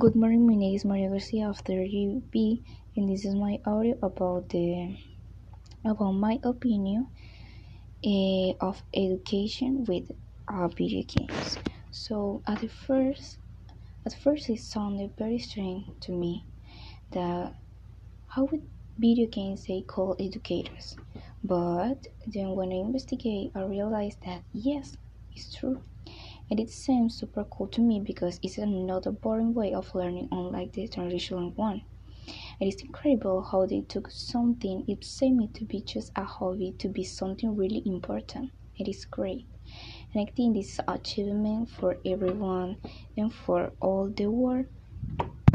Good 0.00 0.16
morning, 0.16 0.46
my 0.46 0.54
name 0.54 0.74
is 0.74 0.86
Maria 0.86 1.10
Garcia. 1.10 1.50
Of 1.50 1.62
30B, 1.62 2.62
and 2.96 3.06
this 3.06 3.26
is 3.26 3.34
my 3.34 3.60
audio 3.66 3.98
about 4.00 4.48
the 4.48 4.96
about 5.84 6.12
my 6.12 6.40
opinion 6.42 7.08
uh, 8.02 8.50
of 8.64 8.82
education 8.94 9.84
with 9.84 10.10
uh, 10.48 10.68
video 10.68 11.02
games. 11.02 11.58
So 11.90 12.40
at 12.46 12.62
the 12.62 12.68
first, 12.68 13.36
at 14.06 14.14
first 14.14 14.48
it 14.48 14.60
sounded 14.60 15.10
very 15.18 15.38
strange 15.38 15.84
to 16.08 16.12
me 16.12 16.46
that 17.10 17.52
how 18.26 18.44
would 18.44 18.62
video 18.96 19.26
games 19.26 19.66
they 19.66 19.82
call 19.82 20.16
educators, 20.18 20.96
but 21.44 22.06
then 22.26 22.56
when 22.56 22.72
I 22.72 22.76
investigate, 22.76 23.52
I 23.54 23.64
realized 23.64 24.24
that 24.24 24.44
yes, 24.54 24.96
it's 25.36 25.54
true 25.54 25.82
and 26.50 26.60
it 26.60 26.68
seems 26.70 27.16
super 27.16 27.44
cool 27.44 27.68
to 27.68 27.80
me 27.80 28.00
because 28.00 28.40
it's 28.42 28.58
another 28.58 29.12
boring 29.12 29.54
way 29.54 29.72
of 29.72 29.94
learning 29.94 30.28
unlike 30.32 30.72
the 30.72 30.88
traditional 30.88 31.50
one. 31.50 31.82
It 32.60 32.66
is 32.66 32.82
incredible 32.82 33.42
how 33.42 33.66
they 33.66 33.80
took 33.82 34.10
something 34.10 34.84
it 34.86 35.04
seemed 35.04 35.54
to 35.54 35.64
be 35.64 35.80
just 35.80 36.12
a 36.16 36.24
hobby 36.24 36.72
to 36.78 36.88
be 36.88 37.04
something 37.04 37.56
really 37.56 37.82
important. 37.86 38.52
It 38.76 38.88
is 38.88 39.04
great. 39.04 39.46
And 40.12 40.28
I 40.28 40.32
think 40.32 40.54
this 40.56 40.74
is 40.74 40.80
achievement 40.86 41.70
for 41.70 41.98
everyone 42.04 42.76
and 43.16 43.32
for 43.32 43.72
all 43.80 44.08
the 44.08 44.26
world. 44.26 44.66